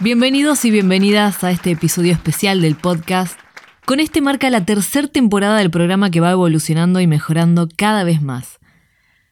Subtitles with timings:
[0.00, 3.38] Bienvenidos y bienvenidas a este episodio especial del podcast.
[3.86, 8.20] Con este marca la tercera temporada del programa que va evolucionando y mejorando cada vez
[8.20, 8.58] más.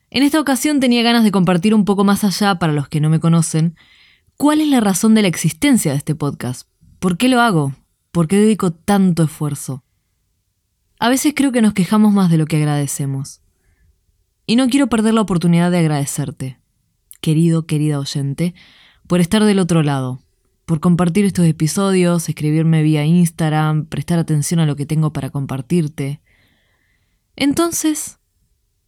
[0.09, 3.11] En esta ocasión tenía ganas de compartir un poco más allá, para los que no
[3.11, 3.75] me conocen,
[4.36, 6.68] cuál es la razón de la existencia de este podcast.
[7.00, 7.74] ¿Por qué lo hago?
[8.12, 9.82] ¿Por qué dedico tanto esfuerzo?
[11.00, 13.42] A veces creo que nos quejamos más de lo que agradecemos.
[14.46, 16.60] Y no quiero perder la oportunidad de agradecerte,
[17.20, 18.54] querido, querida oyente,
[19.08, 20.21] por estar del otro lado,
[20.64, 26.20] por compartir estos episodios, escribirme vía Instagram, prestar atención a lo que tengo para compartirte.
[27.36, 28.18] Entonces,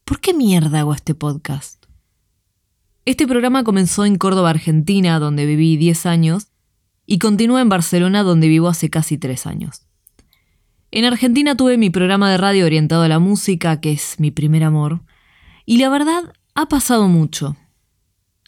[0.05, 1.84] ¿por qué mierda hago este podcast?
[3.05, 6.48] Este programa comenzó en Córdoba, Argentina, donde viví 10 años,
[7.06, 9.87] y continúa en Barcelona, donde vivo hace casi 3 años.
[10.91, 14.62] En Argentina tuve mi programa de radio orientado a la música, que es mi primer
[14.62, 15.02] amor,
[15.66, 17.56] y la verdad ha pasado mucho.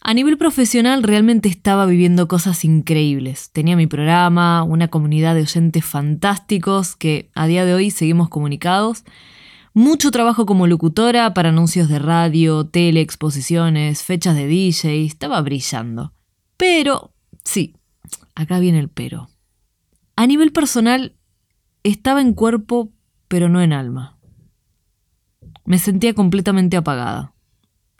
[0.09, 3.51] A nivel profesional realmente estaba viviendo cosas increíbles.
[3.51, 9.03] Tenía mi programa, una comunidad de oyentes fantásticos que a día de hoy seguimos comunicados,
[9.73, 16.13] mucho trabajo como locutora para anuncios de radio, tele, exposiciones, fechas de DJ, estaba brillando.
[16.55, 17.75] Pero, sí,
[18.33, 19.27] acá viene el pero.
[20.15, 21.17] A nivel personal,
[21.83, 22.93] estaba en cuerpo,
[23.27, 24.17] pero no en alma.
[25.65, 27.33] Me sentía completamente apagada.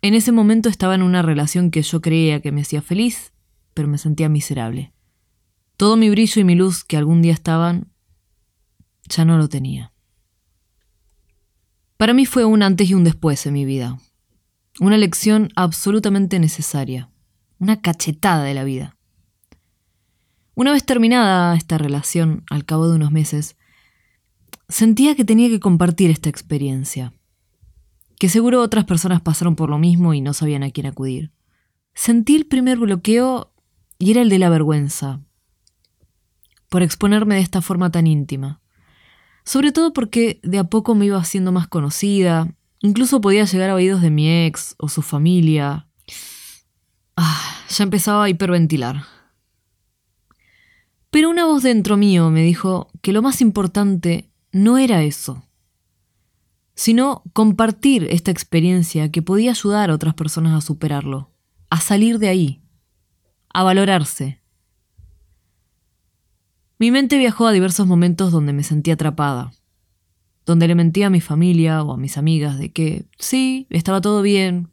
[0.07, 3.33] En ese momento estaba en una relación que yo creía que me hacía feliz,
[3.73, 4.93] pero me sentía miserable.
[5.75, 7.91] Todo mi brillo y mi luz que algún día estaban,
[9.09, 9.91] ya no lo tenía.
[11.97, 13.99] Para mí fue un antes y un después en mi vida.
[14.79, 17.09] Una lección absolutamente necesaria.
[17.59, 18.95] Una cachetada de la vida.
[20.55, 23.57] Una vez terminada esta relación, al cabo de unos meses,
[24.69, 27.11] sentía que tenía que compartir esta experiencia
[28.19, 31.31] que seguro otras personas pasaron por lo mismo y no sabían a quién acudir.
[31.93, 33.53] Sentí el primer bloqueo
[33.99, 35.21] y era el de la vergüenza,
[36.69, 38.61] por exponerme de esta forma tan íntima.
[39.43, 43.75] Sobre todo porque de a poco me iba haciendo más conocida, incluso podía llegar a
[43.75, 45.87] oídos de mi ex o su familia.
[47.15, 49.03] Ah, ya empezaba a hiperventilar.
[51.09, 55.46] Pero una voz dentro mío me dijo que lo más importante no era eso
[56.77, 61.31] sino compartir esta experiencia que podía ayudar a otras personas a superarlo,
[61.71, 62.61] a salir de ahí,
[63.51, 64.41] a valorarse.
[66.77, 69.51] Mi mente viajó a diversos momentos donde me sentí atrapada,
[70.45, 74.21] donde le mentía a mi familia o a mis amigas de que sí, estaba todo
[74.21, 74.69] bien,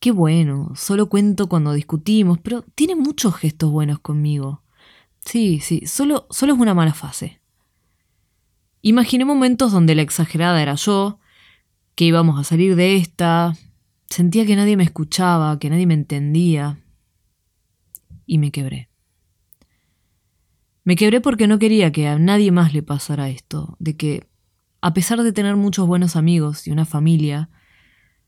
[0.00, 4.62] qué bueno, solo cuento cuando discutimos, pero tiene muchos gestos buenos conmigo.
[5.20, 7.42] Sí, sí, solo, solo es una mala fase.
[8.80, 11.18] Imaginé momentos donde la exagerada era yo,
[11.94, 13.54] que íbamos a salir de esta.
[14.08, 16.80] Sentía que nadie me escuchaba, que nadie me entendía.
[18.26, 18.88] Y me quebré.
[20.84, 24.28] Me quebré porque no quería que a nadie más le pasara esto, de que,
[24.82, 27.48] a pesar de tener muchos buenos amigos y una familia,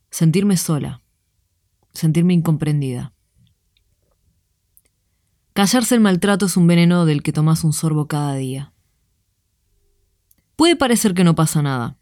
[0.09, 1.03] sentirme sola,
[1.93, 3.13] sentirme incomprendida.
[5.53, 8.73] Callarse el maltrato es un veneno del que tomas un sorbo cada día.
[10.55, 11.97] Puede parecer que no pasa nada,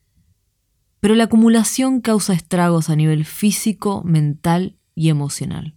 [1.06, 5.76] pero la acumulación causa estragos a nivel físico, mental y emocional.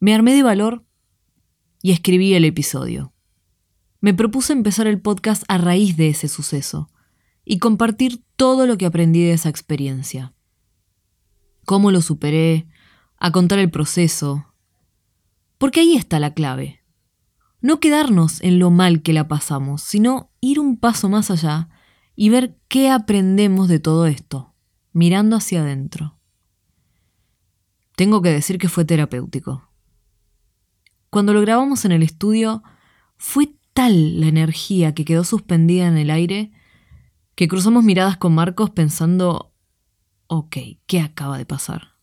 [0.00, 0.84] Me armé de valor
[1.82, 3.12] y escribí el episodio.
[4.00, 6.90] Me propuse empezar el podcast a raíz de ese suceso
[7.44, 10.34] y compartir todo lo que aprendí de esa experiencia.
[11.64, 12.66] Cómo lo superé,
[13.18, 14.52] a contar el proceso.
[15.58, 16.82] Porque ahí está la clave.
[17.60, 21.68] No quedarnos en lo mal que la pasamos, sino ir un paso más allá
[22.20, 24.52] y ver qué aprendemos de todo esto,
[24.92, 26.18] mirando hacia adentro.
[27.94, 29.70] Tengo que decir que fue terapéutico.
[31.10, 32.64] Cuando lo grabamos en el estudio,
[33.18, 36.50] fue tal la energía que quedó suspendida en el aire
[37.36, 39.54] que cruzamos miradas con Marcos pensando,
[40.26, 41.97] ok, ¿qué acaba de pasar?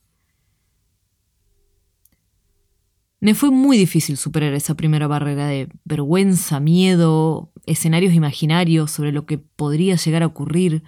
[3.26, 9.26] Me fue muy difícil superar esa primera barrera de vergüenza, miedo, escenarios imaginarios sobre lo
[9.26, 10.84] que podría llegar a ocurrir,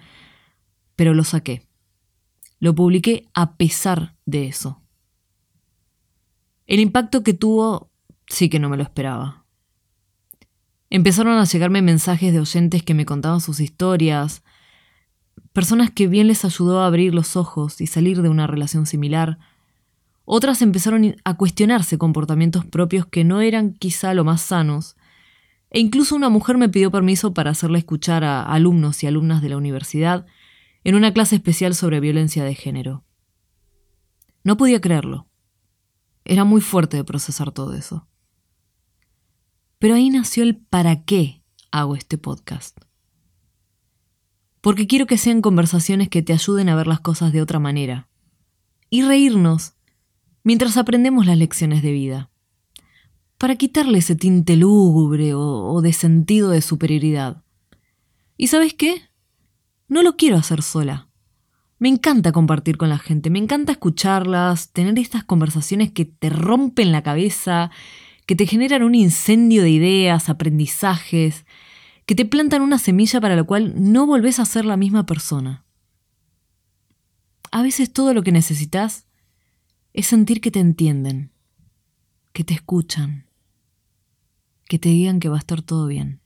[0.94, 1.66] pero lo saqué.
[2.60, 4.80] Lo publiqué a pesar de eso.
[6.68, 7.90] El impacto que tuvo
[8.28, 9.44] sí que no me lo esperaba.
[10.90, 14.44] Empezaron a llegarme mensajes de oyentes que me contaban sus historias,
[15.52, 19.40] personas que bien les ayudó a abrir los ojos y salir de una relación similar,
[20.30, 24.94] otras empezaron a cuestionarse comportamientos propios que no eran quizá lo más sanos,
[25.70, 29.48] e incluso una mujer me pidió permiso para hacerle escuchar a alumnos y alumnas de
[29.48, 30.26] la universidad
[30.84, 33.06] en una clase especial sobre violencia de género.
[34.44, 35.30] No podía creerlo.
[36.26, 38.06] Era muy fuerte de procesar todo eso.
[39.78, 42.78] Pero ahí nació el para qué hago este podcast.
[44.60, 48.10] Porque quiero que sean conversaciones que te ayuden a ver las cosas de otra manera.
[48.90, 49.77] Y reírnos
[50.48, 52.30] mientras aprendemos las lecciones de vida.
[53.36, 57.44] Para quitarle ese tinte lúgubre o, de sentido de superioridad.
[58.38, 59.02] ¿Y sabes qué?
[59.88, 61.10] No lo quiero hacer sola.
[61.78, 66.92] Me encanta compartir con la gente, me encanta escucharlas, tener estas conversaciones que te rompen
[66.92, 67.70] la cabeza,
[68.24, 71.44] que te generan un incendio de ideas, aprendizajes,
[72.06, 75.66] que te plantan una semilla para la cual no volvés a ser la misma persona.
[77.50, 79.07] A veces todo lo que necesitas
[79.92, 81.32] es sentir que te entienden,
[82.32, 83.26] que te escuchan,
[84.66, 86.20] que te digan que va a estar todo bien.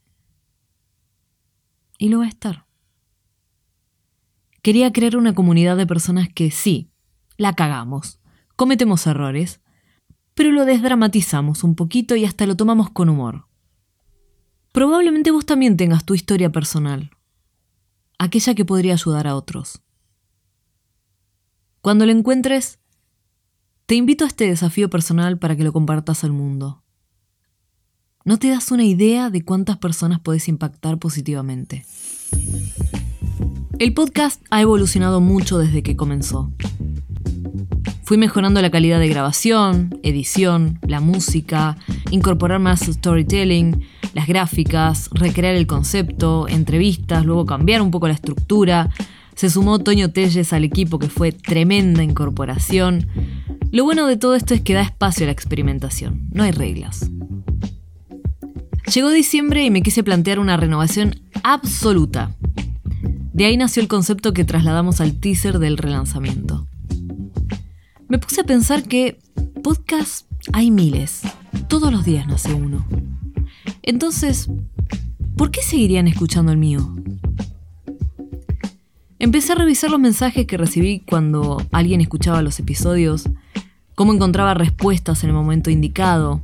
[1.97, 2.65] Y lo va a estar.
[4.61, 6.91] Quería crear una comunidad de personas que sí,
[7.37, 8.19] la cagamos,
[8.55, 9.61] cometemos errores,
[10.35, 13.47] pero lo desdramatizamos un poquito y hasta lo tomamos con humor.
[14.71, 17.11] Probablemente vos también tengas tu historia personal,
[18.17, 19.81] aquella que podría ayudar a otros.
[21.81, 22.79] Cuando lo encuentres,
[23.93, 26.81] te invito a este desafío personal para que lo compartas al mundo.
[28.25, 31.85] No te das una idea de cuántas personas puedes impactar positivamente.
[33.77, 36.51] El podcast ha evolucionado mucho desde que comenzó.
[38.01, 41.77] Fui mejorando la calidad de grabación, edición, la música,
[42.09, 43.85] incorporar más storytelling,
[44.15, 48.89] las gráficas, recrear el concepto, entrevistas, luego cambiar un poco la estructura.
[49.35, 53.07] Se sumó Toño Telles al equipo que fue tremenda incorporación.
[53.73, 57.09] Lo bueno de todo esto es que da espacio a la experimentación, no hay reglas.
[58.93, 62.35] Llegó diciembre y me quise plantear una renovación absoluta.
[63.33, 66.67] De ahí nació el concepto que trasladamos al teaser del relanzamiento.
[68.07, 69.17] Me puse a pensar que
[69.63, 71.23] podcast hay miles.
[71.67, 72.85] Todos los días nace uno.
[73.81, 74.51] Entonces,
[75.35, 76.95] ¿por qué seguirían escuchando el mío?
[79.17, 83.29] Empecé a revisar los mensajes que recibí cuando alguien escuchaba los episodios,
[83.95, 86.41] cómo encontraba respuestas en el momento indicado,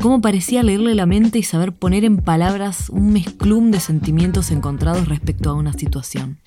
[0.00, 5.08] cómo parecía leerle la mente y saber poner en palabras un mezclum de sentimientos encontrados
[5.08, 6.38] respecto a una situación.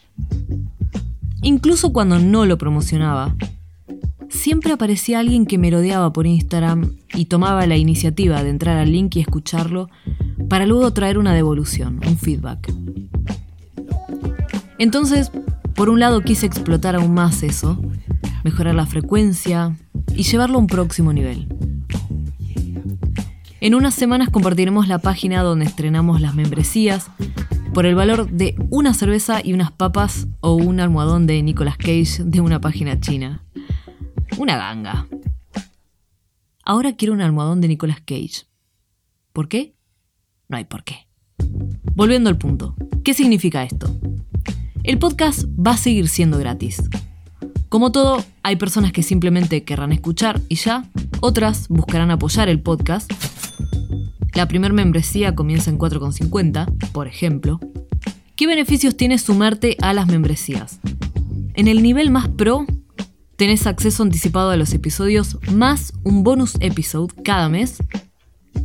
[1.41, 3.35] Incluso cuando no lo promocionaba,
[4.29, 8.91] siempre aparecía alguien que me rodeaba por Instagram y tomaba la iniciativa de entrar al
[8.91, 9.89] link y escucharlo
[10.49, 12.73] para luego traer una devolución, un feedback.
[14.77, 15.31] Entonces,
[15.75, 17.81] por un lado quise explotar aún más eso,
[18.43, 19.75] mejorar la frecuencia
[20.19, 21.47] y llevarlo a un próximo nivel.
[23.61, 27.09] En unas semanas compartiremos la página donde estrenamos las membresías
[27.73, 32.25] por el valor de una cerveza y unas papas o un almohadón de Nicolas Cage
[32.25, 33.45] de una página china.
[34.37, 35.07] Una ganga.
[36.65, 38.45] Ahora quiero un almohadón de Nicolas Cage.
[39.31, 39.73] ¿Por qué?
[40.49, 41.07] No hay por qué.
[41.95, 42.75] Volviendo al punto,
[43.05, 43.89] ¿qué significa esto?
[44.83, 46.89] El podcast va a seguir siendo gratis.
[47.69, 50.85] Como todo, hay personas que simplemente querrán escuchar y ya,
[51.21, 53.11] otras buscarán apoyar el podcast.
[54.33, 57.59] La primera membresía comienza en 4,50, por ejemplo.
[58.35, 60.79] ¿Qué beneficios tiene sumarte a las membresías?
[61.53, 62.65] En el nivel más pro
[63.35, 67.77] tenés acceso anticipado a los episodios más un bonus episode cada mes,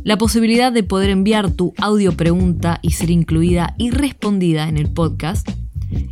[0.03, 4.91] la posibilidad de poder enviar tu audio pregunta y ser incluida y respondida en el
[4.91, 5.47] podcast,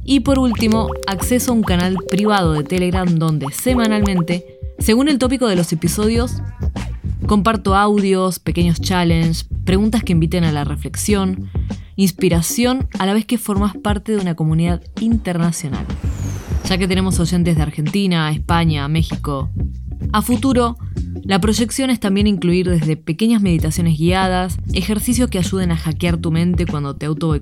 [0.03, 5.47] y por último, acceso a un canal privado de Telegram donde semanalmente, según el tópico
[5.47, 6.41] de los episodios,
[7.27, 11.49] comparto audios, pequeños challenges, preguntas que inviten a la reflexión,
[11.95, 15.85] inspiración a la vez que formas parte de una comunidad internacional
[16.65, 19.49] ya que tenemos oyentes de Argentina, España, México.
[20.11, 20.77] A futuro,
[21.23, 26.31] la proyección es también incluir desde pequeñas meditaciones guiadas, ejercicios que ayuden a hackear tu
[26.31, 27.35] mente cuando te auto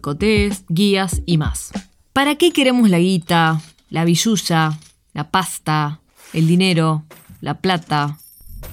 [0.70, 1.72] guías y más.
[2.14, 4.78] ¿Para qué queremos la guita, la billulla,
[5.14, 6.02] la pasta,
[6.34, 7.06] el dinero,
[7.40, 8.18] la plata,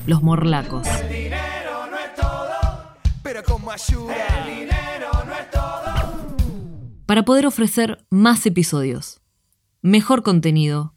[0.06, 0.86] los morlacos?
[0.88, 4.14] El dinero no es todo, pero como ayuda.
[4.44, 6.36] El dinero no es todo.
[7.06, 9.20] Para poder ofrecer más episodios
[9.82, 10.94] mejor contenido,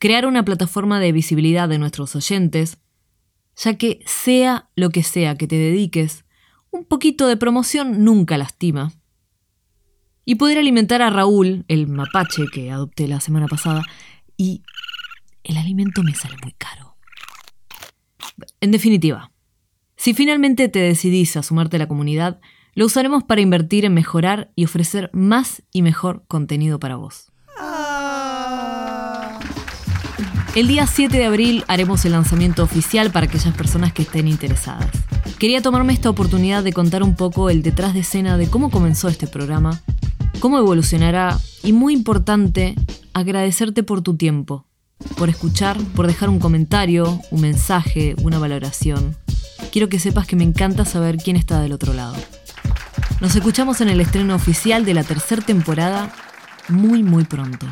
[0.00, 2.78] crear una plataforma de visibilidad de nuestros oyentes,
[3.56, 6.24] ya que sea lo que sea que te dediques,
[6.70, 8.92] un poquito de promoción nunca lastima.
[10.24, 13.82] Y poder alimentar a Raúl, el mapache que adopté la semana pasada,
[14.36, 14.62] y
[15.42, 16.96] el alimento me sale muy caro.
[18.60, 19.32] En definitiva,
[19.96, 22.40] si finalmente te decidís a sumarte a la comunidad,
[22.74, 27.32] lo usaremos para invertir en mejorar y ofrecer más y mejor contenido para vos.
[30.54, 34.90] El día 7 de abril haremos el lanzamiento oficial para aquellas personas que estén interesadas.
[35.38, 39.08] Quería tomarme esta oportunidad de contar un poco el detrás de escena de cómo comenzó
[39.08, 39.80] este programa,
[40.40, 42.74] cómo evolucionará y muy importante,
[43.12, 44.66] agradecerte por tu tiempo,
[45.16, 49.16] por escuchar, por dejar un comentario, un mensaje, una valoración.
[49.70, 52.14] Quiero que sepas que me encanta saber quién está del otro lado.
[53.20, 56.12] Nos escuchamos en el estreno oficial de la tercera temporada
[56.68, 57.66] muy muy pronto.